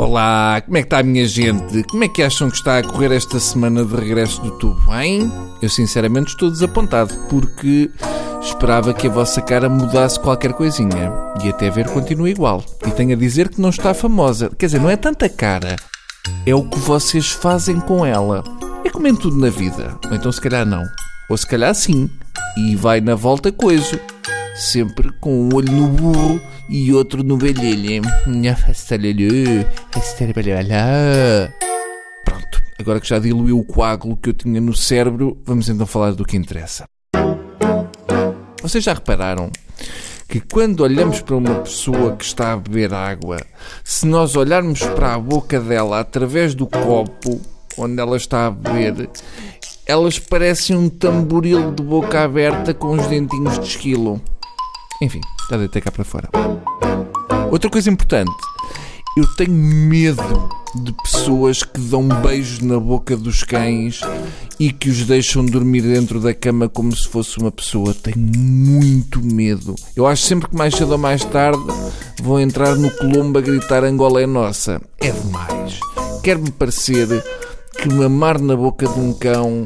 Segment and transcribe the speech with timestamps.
[0.00, 1.82] Olá, como é que está a minha gente?
[1.82, 5.30] Como é que acham que está a correr esta semana de regresso do tubo, hein?
[5.60, 7.90] Eu sinceramente estou desapontado porque
[8.40, 11.12] esperava que a vossa cara mudasse qualquer coisinha
[11.44, 12.64] e até ver continua igual.
[12.86, 14.50] E tenho a dizer que não está famosa.
[14.58, 15.76] Quer dizer, não é tanta cara,
[16.46, 18.42] é o que vocês fazem com ela.
[18.82, 19.98] É como em tudo na vida.
[20.06, 20.82] Ou então se calhar não.
[21.28, 22.08] Ou se calhar sim.
[22.56, 24.00] E vai na volta coisa
[24.60, 26.40] sempre com um olho no burro
[26.70, 28.02] e outro no belhelho.
[32.24, 36.12] Pronto, agora que já diluiu o coágulo que eu tinha no cérebro, vamos então falar
[36.12, 36.84] do que interessa.
[38.62, 39.50] Vocês já repararam
[40.28, 43.38] que quando olhamos para uma pessoa que está a beber água,
[43.82, 47.40] se nós olharmos para a boca dela através do copo
[47.76, 49.10] onde ela está a beber,
[49.86, 54.20] elas parecem um tamboril de boca aberta com os dentinhos de esquilo.
[55.02, 56.28] Enfim, já deitei cá para fora.
[57.50, 58.30] Outra coisa importante.
[59.16, 64.00] Eu tenho medo de pessoas que dão beijos na boca dos cães
[64.60, 67.92] e que os deixam dormir dentro da cama como se fosse uma pessoa.
[67.92, 69.74] Tenho muito medo.
[69.96, 71.60] Eu acho sempre que mais cedo ou mais tarde
[72.22, 74.80] vão entrar no Colombo a gritar Angola é nossa.
[75.00, 75.80] É demais.
[76.22, 77.08] Quer-me parecer
[77.76, 79.64] que mamar na boca de um cão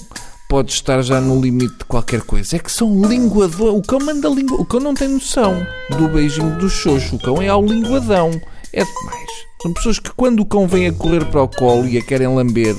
[0.55, 2.55] pode estar já no limite de qualquer coisa.
[2.55, 3.74] É que são linguador.
[3.74, 4.61] O cão manda língua.
[4.61, 5.66] O cão não tem noção
[5.98, 7.16] do beijinho do xoxo.
[7.16, 8.30] O cão é ao linguadão.
[8.72, 9.30] É demais.
[9.61, 12.28] São pessoas que quando o cão vem a correr para o colo e a querem
[12.28, 12.77] lamber,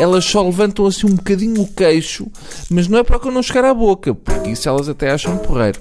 [0.00, 2.26] elas só levantam assim um bocadinho o queixo,
[2.68, 5.38] mas não é para o cão não chegar à boca, porque isso elas até acham
[5.38, 5.80] porreiro.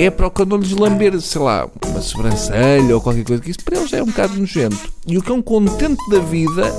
[0.00, 3.50] É para o cão não lhes lamber, sei lá, uma sobrancelha ou qualquer coisa que
[3.52, 4.92] isso para eles é um bocado nojento.
[5.06, 6.74] E o cão contente da vida,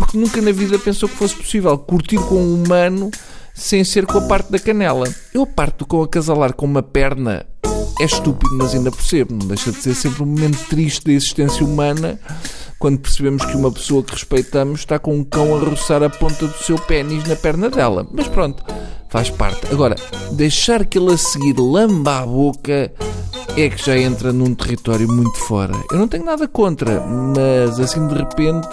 [0.00, 3.10] porque nunca na vida pensou que fosse possível curtir com um humano
[3.54, 5.06] sem ser com a parte da canela.
[5.34, 7.44] Eu parto com acasalar com uma perna
[8.00, 9.34] é estúpido, mas ainda percebo.
[9.34, 12.18] Não deixa de ser sempre um momento triste da existência humana
[12.78, 16.46] quando percebemos que uma pessoa que respeitamos está com um cão a roçar a ponta
[16.46, 18.06] do seu pênis na perna dela.
[18.10, 18.64] Mas pronto,
[19.10, 19.66] faz parte.
[19.70, 19.96] Agora,
[20.32, 22.90] deixar que ele a seguir lamba a boca
[23.56, 25.74] é que já entra num território muito fora.
[25.90, 28.68] Eu não tenho nada contra, mas assim de repente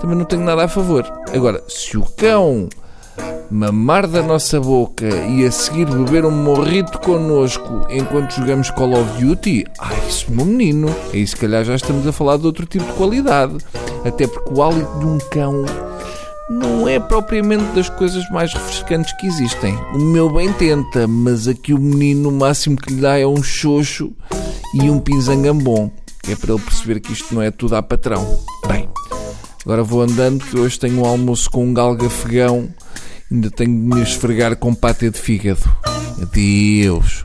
[0.00, 1.04] também não tenho nada a favor.
[1.32, 2.68] Agora, se o cão
[3.50, 9.24] mamar da nossa boca e a seguir beber um morrito connosco enquanto jogamos Call of
[9.24, 12.84] Duty, ai, isso, meu menino, aí se calhar já estamos a falar de outro tipo
[12.84, 13.56] de qualidade.
[14.04, 15.64] Até porque o hálito de um cão
[16.48, 19.74] não é propriamente das coisas mais refrescantes que existem.
[19.94, 23.42] O meu bem tenta, mas aqui o menino o máximo que lhe dá é um
[23.42, 24.12] xoxo
[24.74, 25.90] e um pinzangambom.
[26.22, 28.38] Que é para ele perceber que isto não é tudo a patrão.
[28.66, 28.88] Bem,
[29.64, 32.68] agora vou andando que hoje tenho um almoço com um galgafegão
[33.30, 35.64] Ainda tenho de me esfregar com pata de fígado.
[36.22, 37.24] Adeus.